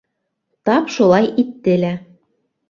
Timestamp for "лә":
1.85-1.93